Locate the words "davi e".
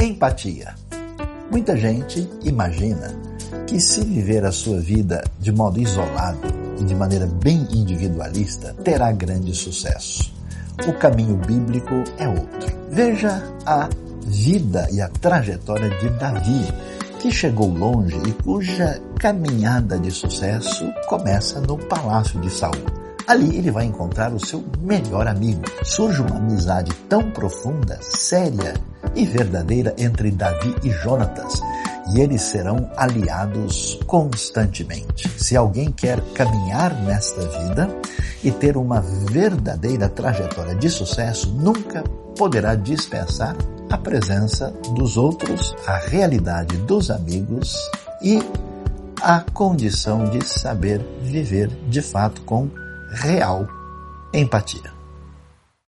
30.30-30.90